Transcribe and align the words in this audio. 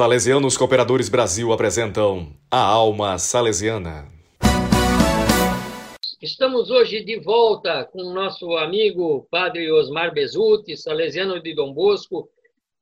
Salesianos 0.00 0.56
Cooperadores 0.56 1.10
Brasil 1.10 1.52
apresentam 1.52 2.34
A 2.50 2.56
Alma 2.56 3.18
Salesiana. 3.18 4.08
Estamos 6.22 6.70
hoje 6.70 7.04
de 7.04 7.20
volta 7.20 7.84
com 7.84 8.04
o 8.04 8.14
nosso 8.14 8.50
amigo 8.56 9.28
Padre 9.30 9.70
Osmar 9.70 10.14
Bezutti, 10.14 10.74
salesiano 10.74 11.38
de 11.42 11.54
Dom 11.54 11.74
Bosco, 11.74 12.30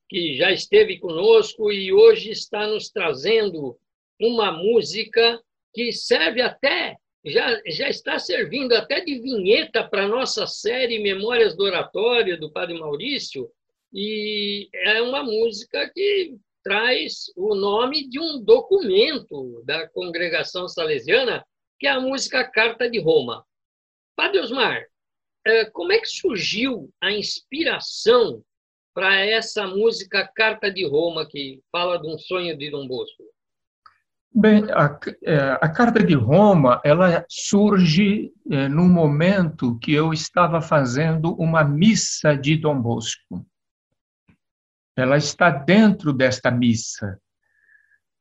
que 0.07 0.37
já 0.37 0.49
esteve 0.49 0.97
conosco 0.97 1.69
e 1.69 1.91
hoje 1.91 2.31
está 2.31 2.65
nos 2.65 2.89
trazendo 2.89 3.77
uma 4.17 4.53
música 4.53 5.41
que 5.73 5.91
serve 5.91 6.41
até, 6.41 6.95
já, 7.25 7.61
já 7.67 7.89
está 7.89 8.17
servindo 8.17 8.71
até 8.71 9.01
de 9.01 9.19
vinheta 9.19 9.83
para 9.83 10.05
a 10.05 10.07
nossa 10.07 10.47
série 10.47 11.03
Memórias 11.03 11.53
do 11.53 11.65
Oratório, 11.65 12.39
do 12.39 12.49
Padre 12.49 12.79
Maurício, 12.79 13.49
e 13.93 14.69
é 14.73 15.01
uma 15.01 15.21
música 15.21 15.91
que 15.93 16.39
traz 16.63 17.25
o 17.35 17.55
nome 17.55 18.07
de 18.07 18.19
um 18.19 18.41
documento 18.41 19.61
da 19.65 19.87
congregação 19.89 20.67
salesiana, 20.67 21.45
que 21.79 21.87
é 21.87 21.91
a 21.91 21.99
música 21.99 22.43
Carta 22.43 22.89
de 22.89 22.99
Roma. 22.99 23.45
Padre 24.15 24.39
Osmar, 24.39 24.85
é, 25.45 25.65
como 25.65 25.91
é 25.91 25.99
que 25.99 26.07
surgiu 26.07 26.91
a 27.01 27.11
inspiração 27.11 28.43
para 28.93 29.15
essa 29.15 29.65
música 29.65 30.29
Carta 30.35 30.69
de 30.71 30.85
Roma, 30.85 31.25
que 31.25 31.61
fala 31.71 31.97
de 31.97 32.07
um 32.07 32.17
sonho 32.17 32.57
de 32.57 32.69
Dom 32.69 32.87
Bosco? 32.87 33.23
Bem, 34.31 34.63
a, 34.71 34.99
é, 35.23 35.57
a, 35.59 35.69
Carta 35.69 36.03
de 36.03 36.13
Roma 36.13 36.79
ela 36.83 37.25
surge 37.27 38.31
é, 38.51 38.67
no 38.67 38.87
momento 38.87 39.79
que 39.79 39.91
eu 39.93 40.13
estava 40.13 40.61
fazendo 40.61 41.33
uma 41.33 41.63
missa 41.63 42.35
de 42.35 42.55
Dom 42.55 42.79
Bosco 42.79 43.43
ela 44.99 45.17
está 45.17 45.49
dentro 45.49 46.13
desta 46.13 46.51
missa. 46.51 47.19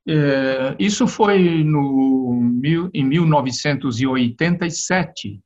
É, 0.06 0.74
isso 0.78 1.06
foi 1.06 1.62
no, 1.64 2.58
em 2.94 3.04
1987, 3.04 5.38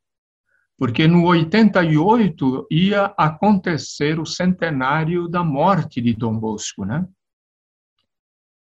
porque 0.78 1.08
no 1.08 1.24
88 1.24 2.68
ia 2.70 3.06
acontecer 3.16 4.20
o 4.20 4.26
centenário 4.26 5.26
da 5.28 5.42
morte 5.42 6.00
de 6.00 6.14
Dom 6.14 6.38
Bosco, 6.38 6.84
né? 6.84 7.04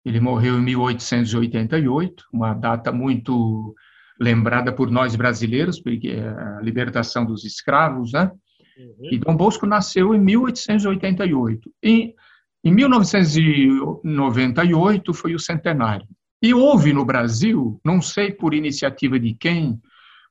Ele 0.04 0.20
morreu 0.20 0.58
em 0.58 0.64
1888, 0.64 2.26
uma 2.34 2.54
data 2.54 2.92
muito 2.92 3.76
lembrada 4.20 4.74
por 4.74 4.92
nós 4.92 5.16
brasileiros, 5.16 5.80
porque 5.80 6.10
é 6.10 6.28
a 6.28 6.60
libertação 6.62 7.26
dos 7.26 7.46
escravos, 7.46 8.12
né? 8.12 8.30
Uhum. 8.78 9.10
E 9.12 9.18
Dom 9.20 9.36
Bosco 9.36 9.66
nasceu 9.66 10.16
em 10.16 10.20
1888. 10.20 11.72
E 11.82 12.16
em 12.64 12.72
1998 12.72 15.14
foi 15.14 15.36
o 15.36 15.40
centenário. 15.40 16.08
E 16.42 16.52
houve 16.54 16.94
no 16.94 17.04
Brasil, 17.06 17.80
não 17.84 18.02
sei 18.02 18.32
por 18.32 18.54
iniciativa 18.54 19.20
de 19.20 19.34
quem, 19.34 19.82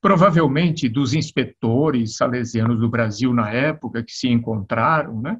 provavelmente 0.00 0.88
dos 0.88 1.12
inspetores 1.14 2.16
salesianos 2.16 2.80
do 2.80 2.88
Brasil 2.88 3.32
na 3.32 3.50
época 3.50 4.02
que 4.02 4.12
se 4.12 4.28
encontraram, 4.28 5.20
né? 5.20 5.38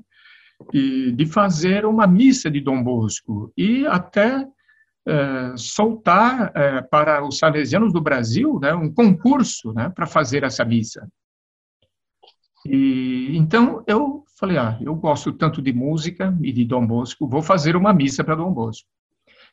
E 0.73 1.11
de 1.13 1.27
fazer 1.27 1.85
uma 1.85 2.07
missa 2.07 2.49
de 2.51 2.61
Dom 2.61 2.83
Bosco 2.83 3.53
e 3.57 3.87
até 3.87 4.47
é, 5.05 5.57
soltar 5.57 6.53
é, 6.55 6.81
para 6.83 7.27
os 7.27 7.39
salesianos 7.39 7.93
do 7.93 8.01
Brasil 8.01 8.61
né, 8.61 8.73
um 8.73 8.93
concurso 8.93 9.73
né, 9.73 9.91
para 9.91 10.07
fazer 10.07 10.45
essa 10.45 10.65
missa. 10.65 11.09
E, 12.65 13.37
então, 13.37 13.83
eu 13.89 14.22
falei, 14.43 14.59
ah, 14.59 14.77
eu 14.81 14.97
gosto 14.97 15.33
tanto 15.33 15.63
de 15.63 15.73
música 15.73 16.37
e 16.43 16.51
de 16.51 16.65
Dom 16.65 16.85
Bosco, 16.85 17.29
vou 17.29 17.41
fazer 17.41 17.77
uma 17.77 17.93
missa 17.93 18.25
para 18.25 18.35
Dom 18.35 18.53
Bosco. 18.53 18.89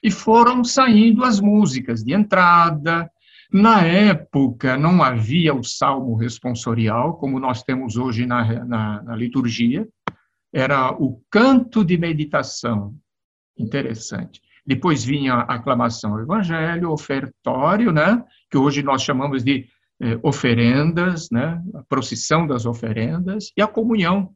E 0.02 0.10
foram 0.10 0.64
saindo 0.64 1.24
as 1.24 1.40
músicas 1.40 2.04
de 2.04 2.12
entrada. 2.12 3.08
Na 3.54 3.86
época, 3.86 4.76
não 4.78 5.04
havia 5.04 5.54
o 5.54 5.64
salmo 5.64 6.16
responsorial, 6.16 7.18
como 7.18 7.40
nós 7.40 7.62
temos 7.62 7.98
hoje 7.98 8.26
na, 8.26 8.66
na, 8.66 9.04
na 9.04 9.16
liturgia. 9.16 9.88
Era 10.52 10.92
o 10.92 11.22
canto 11.30 11.86
de 11.86 11.96
meditação. 11.96 12.96
Interessante. 13.56 14.42
Depois 14.66 15.04
vinha 15.04 15.36
a 15.36 15.56
aclamação 15.56 16.14
ao 16.14 16.22
evangelho, 16.22 16.90
ofertório, 16.90 17.92
né? 17.92 18.24
que 18.50 18.58
hoje 18.58 18.82
nós 18.82 19.04
chamamos 19.04 19.44
de 19.44 19.68
eh, 20.02 20.18
oferendas, 20.24 21.30
né, 21.30 21.62
a 21.76 21.84
procissão 21.84 22.48
das 22.48 22.66
oferendas 22.66 23.52
e 23.56 23.62
a 23.62 23.68
comunhão. 23.68 24.34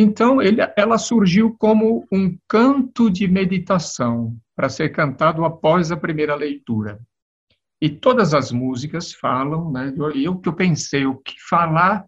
Então, 0.00 0.40
ele, 0.40 0.60
ela 0.76 0.96
surgiu 0.96 1.56
como 1.58 2.06
um 2.12 2.38
canto 2.46 3.10
de 3.10 3.26
meditação 3.26 4.38
para 4.54 4.68
ser 4.68 4.90
cantado 4.90 5.44
após 5.44 5.90
a 5.90 5.96
primeira 5.96 6.36
leitura. 6.36 7.00
E 7.82 7.90
todas 7.90 8.32
as 8.32 8.52
músicas 8.52 9.12
falam, 9.12 9.72
né, 9.72 9.92
e 10.14 10.28
o 10.28 10.38
que 10.38 10.48
eu 10.48 10.52
pensei, 10.52 11.04
o 11.04 11.16
que 11.16 11.34
falar, 11.48 12.04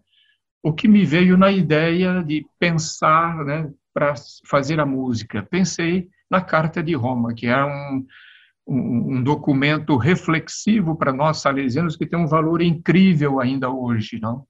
o 0.63 0.71
que 0.71 0.87
me 0.87 1.03
veio 1.03 1.35
na 1.35 1.51
ideia 1.51 2.23
de 2.23 2.45
pensar, 2.57 3.43
né, 3.43 3.69
para 3.93 4.13
fazer 4.47 4.79
a 4.79 4.85
música. 4.85 5.43
Pensei 5.43 6.07
na 6.29 6.39
Carta 6.39 6.81
de 6.81 6.93
Roma, 6.95 7.33
que 7.33 7.47
é 7.47 7.61
um, 7.61 8.05
um, 8.65 9.17
um 9.17 9.21
documento 9.21 9.97
reflexivo 9.97 10.95
para 10.95 11.11
nós 11.11 11.41
salesianos 11.41 11.97
que 11.97 12.05
tem 12.05 12.17
um 12.17 12.27
valor 12.27 12.61
incrível 12.61 13.41
ainda 13.41 13.69
hoje, 13.69 14.17
não? 14.21 14.47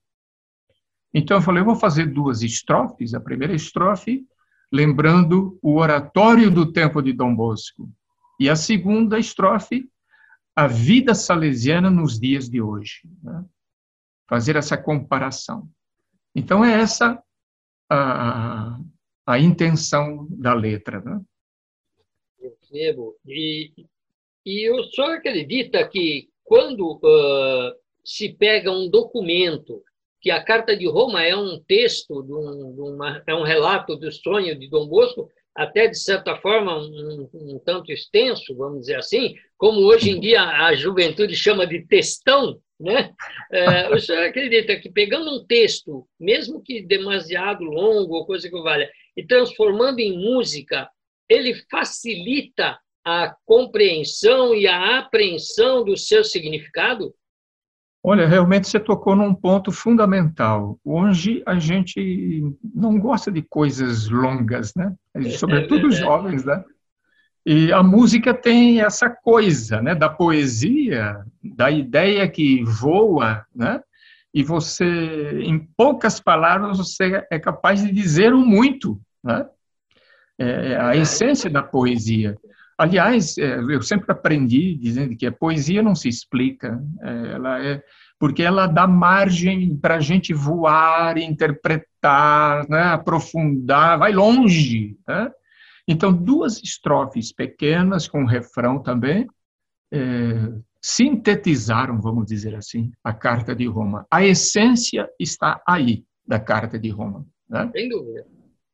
Então 1.14 1.38
eu 1.38 1.42
falei, 1.42 1.62
eu 1.62 1.66
vou 1.66 1.76
fazer 1.76 2.06
duas 2.06 2.42
estrofes. 2.42 3.14
A 3.14 3.20
primeira 3.20 3.54
estrofe, 3.54 4.26
lembrando 4.72 5.58
o 5.62 5.76
oratório 5.76 6.50
do 6.50 6.72
tempo 6.72 7.02
de 7.02 7.14
Dom 7.14 7.36
Bosco. 7.36 7.90
E 8.40 8.50
a 8.50 8.56
segunda 8.56 9.20
estrofe, 9.20 9.90
a 10.56 10.68
vida 10.68 11.14
salesiana 11.14 11.90
nos 11.90 12.20
dias 12.20 12.50
de 12.50 12.62
hoje. 12.62 13.02
Né? 13.22 13.46
Fazer 14.28 14.56
essa 14.56 14.78
comparação. 14.78 15.68
Então 16.34 16.64
é 16.64 16.80
essa 16.80 17.22
a, 17.90 18.80
a 19.26 19.40
intenção 19.40 20.28
da 20.30 20.54
letra. 20.54 21.02
Né? 21.02 21.22
Percebo. 22.40 23.16
E 23.28 23.74
e 24.46 24.70
o 24.72 24.84
senhor 24.86 25.12
acredita 25.12 25.88
que 25.88 26.30
quando 26.44 26.96
uh, 26.96 27.76
se 28.04 28.30
pega 28.30 28.72
um 28.72 28.90
documento, 28.90 29.84
que 30.22 30.30
a 30.30 30.44
Carta 30.44 30.78
de 30.78 30.88
Roma 30.88 31.24
é 31.24 31.36
um 31.36 31.60
texto, 31.60 32.22
de 32.22 32.34
um, 32.34 32.74
de 32.74 32.82
uma, 32.82 33.24
é 33.26 33.34
um 33.34 33.44
relato 33.44 33.96
do 33.96 34.12
sonho 34.12 34.58
de 34.58 34.70
Dom 34.70 34.88
Bosco, 34.88 35.30
até 35.56 35.88
de 35.88 35.98
certa 35.98 36.38
forma 36.38 36.78
um, 36.78 37.30
um, 37.34 37.60
tanto 37.60 37.92
extenso, 37.92 38.56
vamos 38.56 38.82
dizer 38.82 38.96
assim, 38.96 39.36
como 39.58 39.82
hoje 39.82 40.12
em 40.12 40.20
dia 40.20 40.42
a 40.44 40.74
juventude 40.76 41.36
chama 41.36 41.68
de 41.68 41.86
textão, 41.88 42.60
né? 42.80 43.14
É, 43.52 43.94
o 43.94 44.00
senhor 44.00 44.24
acredita 44.24 44.76
que 44.78 44.90
pegando 44.90 45.30
um 45.30 45.46
texto, 45.46 46.08
mesmo 46.20 46.62
que 46.62 46.82
demasiado 46.82 47.64
longo 47.64 48.16
ou 48.16 48.26
coisa 48.26 48.50
que 48.50 48.62
valha, 48.62 48.90
e 49.16 49.26
transformando 49.26 50.00
em 50.00 50.18
música, 50.18 50.90
ele 51.28 51.54
facilita 51.70 52.80
a 53.04 53.36
compreensão 53.46 54.56
e 54.56 54.68
a 54.68 55.00
apreensão 55.00 55.84
do 55.84 55.98
seu 55.98 56.24
significado? 56.24 57.14
Olha, 58.04 58.28
realmente 58.28 58.68
você 58.68 58.80
tocou 58.80 59.16
num 59.16 59.34
ponto 59.34 59.72
fundamental. 59.72 60.80
Hoje 60.84 61.44
a 61.46 61.60
gente 61.60 62.44
não 62.74 62.98
gosta 63.00 63.32
de 63.32 63.44
coisas 63.44 64.10
longas, 64.10 64.74
né? 64.76 64.94
Sobretudo 65.38 65.88
os 65.88 65.98
jovens, 65.98 66.44
né? 66.44 66.64
E 67.46 67.72
a 67.72 67.84
música 67.84 68.34
tem 68.34 68.82
essa 68.82 69.10
coisa, 69.10 69.82
né, 69.82 69.96
da 69.96 70.08
poesia, 70.08 71.24
da 71.44 71.72
ideia 71.72 72.28
que 72.28 72.64
voa, 72.64 73.46
né? 73.56 73.82
E 74.34 74.44
você, 74.44 75.42
em 75.44 75.60
poucas 75.76 76.20
palavras, 76.20 76.78
você 76.78 77.26
é 77.30 77.38
capaz 77.38 77.84
de 77.84 77.92
dizer 77.92 78.34
um 78.34 78.46
muito, 78.46 79.00
né? 79.24 79.46
É 80.40 80.76
a 80.78 80.96
essência 80.96 81.50
da 81.50 81.62
poesia. 81.62 82.36
Aliás, 82.82 83.38
é, 83.38 83.60
eu 83.60 83.80
sempre 83.84 84.12
aprendi 84.12 84.76
dizendo 84.76 85.16
que 85.16 85.28
a 85.28 85.32
poesia 85.32 85.84
não 85.84 85.94
se 85.94 86.10
explica, 86.10 86.84
é, 87.04 87.34
ela 87.34 87.64
é 87.64 87.84
porque 88.20 88.42
ela 88.42 88.66
dá 88.66 88.88
margem 88.88 89.78
para 89.78 89.98
a 89.98 90.00
gente 90.00 90.34
voar, 90.34 91.16
interpretar, 91.20 92.68
né, 92.68 92.82
aprofundar, 92.86 94.00
vai 94.00 94.12
longe. 94.12 94.98
Né? 95.08 95.32
Então, 95.88 96.12
duas 96.12 96.62
estrofes 96.64 97.32
pequenas 97.32 98.08
com 98.08 98.26
refrão 98.26 98.82
também 98.82 99.28
é, 99.94 100.52
sintetizaram, 100.82 102.02
vamos 102.02 102.26
dizer 102.26 102.56
assim, 102.56 102.92
a 103.04 103.14
Carta 103.14 103.56
de 103.56 103.68
Roma. 103.68 104.08
A 104.10 104.26
essência 104.26 105.08
está 105.20 105.62
aí 105.68 106.04
da 106.26 106.40
Carta 106.40 106.80
de 106.80 106.90
Roma. 106.90 107.28
Né? 107.48 107.70
Sem 107.76 107.90
dúvida, 107.90 108.26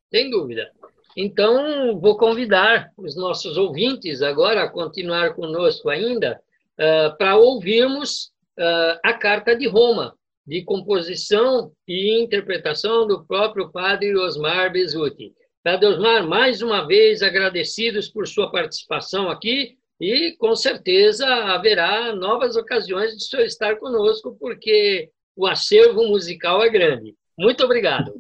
sem 0.09 0.29
dúvida. 0.29 0.71
Então, 1.19 1.99
vou 1.99 2.15
convidar 2.15 2.91
os 2.95 3.15
nossos 3.17 3.57
ouvintes 3.57 4.21
agora 4.21 4.61
a 4.61 4.69
continuar 4.69 5.33
conosco 5.33 5.89
ainda 5.89 6.39
uh, 6.79 7.17
para 7.17 7.35
ouvirmos 7.35 8.31
uh, 8.59 8.99
a 9.03 9.13
Carta 9.13 9.55
de 9.55 9.67
Roma, 9.67 10.13
de 10.45 10.63
composição 10.63 11.71
e 11.87 12.21
interpretação 12.21 13.07
do 13.07 13.25
próprio 13.25 13.71
padre 13.71 14.15
Osmar 14.15 14.71
Bezutti. 14.71 15.33
Padre 15.63 15.87
Osmar, 15.87 16.23
mais 16.27 16.61
uma 16.61 16.85
vez 16.85 17.23
agradecidos 17.23 18.07
por 18.07 18.27
sua 18.27 18.51
participação 18.51 19.27
aqui 19.27 19.75
e 19.99 20.35
com 20.37 20.55
certeza 20.55 21.25
haverá 21.25 22.15
novas 22.15 22.55
ocasiões 22.55 23.17
de 23.17 23.23
senhor 23.23 23.43
estar 23.43 23.77
conosco, 23.77 24.37
porque 24.39 25.09
o 25.35 25.47
acervo 25.47 26.03
musical 26.09 26.61
é 26.61 26.69
grande. 26.69 27.15
Muito 27.35 27.63
obrigado. 27.63 28.13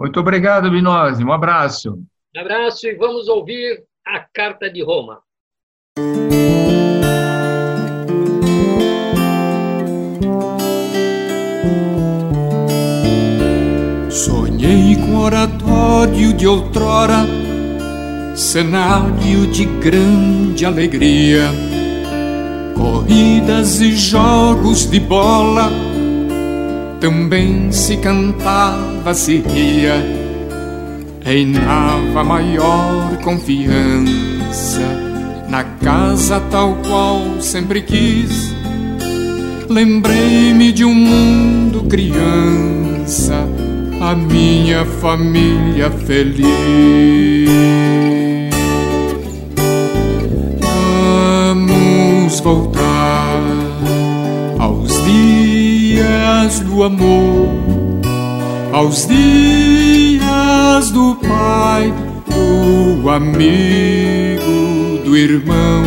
Muito 0.00 0.18
obrigado, 0.18 0.70
Binose. 0.70 1.22
Um 1.22 1.32
abraço. 1.32 2.02
Abraço 2.38 2.86
e 2.86 2.94
vamos 2.94 3.26
ouvir 3.26 3.82
a 4.06 4.20
Carta 4.20 4.70
de 4.70 4.80
Roma. 4.80 5.18
Sonhei 14.08 14.94
com 15.04 15.16
oratório 15.16 16.32
de 16.32 16.46
outrora, 16.46 17.26
cenário 18.36 19.48
de 19.48 19.64
grande 19.64 20.64
alegria, 20.64 21.50
corridas 22.76 23.80
e 23.80 23.96
jogos 23.96 24.88
de 24.88 25.00
bola, 25.00 25.72
também 27.00 27.72
se 27.72 27.96
cantava, 27.96 29.12
se 29.12 29.38
ria, 29.38 30.17
reinava 31.20 32.24
maior 32.24 33.16
confiança 33.22 34.80
na 35.48 35.64
casa 35.64 36.40
tal 36.50 36.76
qual 36.86 37.40
sempre 37.40 37.82
quis. 37.82 38.54
Lembrei-me 39.68 40.72
de 40.72 40.84
um 40.84 40.94
mundo 40.94 41.84
criança 41.84 43.46
a 44.00 44.14
minha 44.14 44.84
família 44.84 45.90
feliz. 45.90 46.48
Vamos 50.60 52.40
voltar 52.40 53.42
aos 54.58 54.88
dias 55.04 56.60
do 56.60 56.84
amor, 56.84 57.48
aos 58.72 59.06
dias 59.06 59.87
do 60.92 61.16
pai, 61.16 61.92
do 62.28 63.08
amigo, 63.08 64.98
do 65.04 65.16
irmão, 65.16 65.82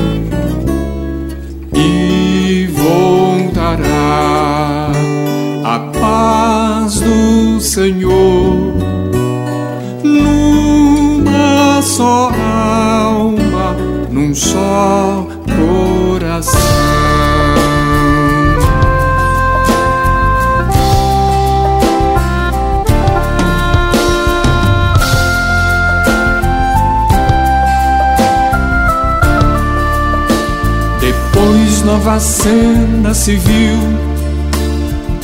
nova 31.91 32.21
cena 32.21 33.13
viu 33.35 33.77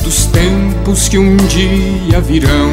dos 0.04 0.26
tempos 0.26 1.08
que 1.08 1.16
um 1.16 1.34
dia 1.34 2.20
virão. 2.20 2.70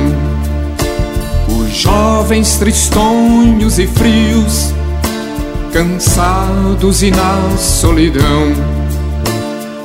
Os 1.48 1.74
jovens 1.78 2.58
tristonhos 2.58 3.80
e 3.80 3.88
frios, 3.88 4.74
cansados 5.72 7.04
e 7.04 7.12
na 7.12 7.58
solidão, 7.58 8.52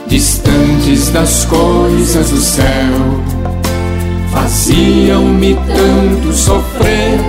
distantes 0.09 1.11
das 1.11 1.45
coisas 1.45 2.31
do 2.31 2.41
céu, 2.41 3.23
faziam-me 4.33 5.55
tanto 5.55 6.33
sofrer, 6.33 7.21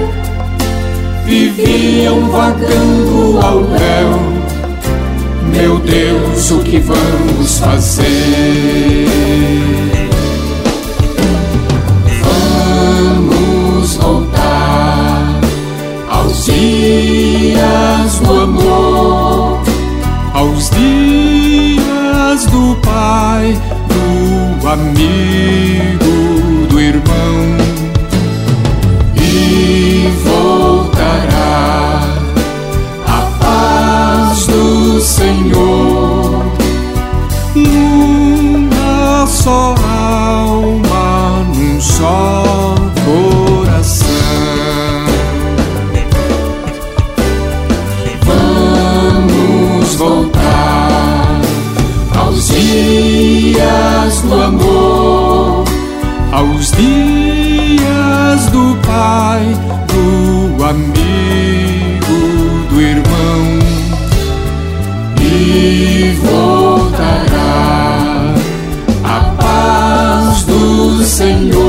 viviam 1.25 2.27
vagando 2.31 3.39
ao 3.39 3.59
léu. 3.59 4.30
Meu 5.51 5.77
Deus, 5.79 6.51
o 6.51 6.59
que 6.59 6.79
vamos 6.79 7.59
fazer? 7.59 9.05
Vamos 13.13 13.95
voltar 13.95 15.39
aos 16.09 16.45
dias 16.45 18.19
do 18.19 18.41
amor, 18.41 19.61
aos 20.33 20.69
dias 20.69 22.45
do 22.45 22.75
Pai, 22.81 23.57
do 23.89 24.67
amigo. 24.69 25.50
Do 54.21 54.41
amor 54.41 55.65
aos 56.31 56.71
dias 56.71 58.45
do 58.51 58.77
Pai, 58.85 59.41
do 59.87 60.63
amigo, 60.63 62.19
do 62.69 62.81
irmão 62.81 63.59
e 65.19 66.15
voltará 66.23 68.35
a 69.03 69.19
paz 69.41 70.43
do 70.43 71.03
Senhor. 71.03 71.60